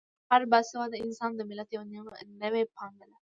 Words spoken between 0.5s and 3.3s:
با سواده انسان د ملت یوه نوې پانګه ده.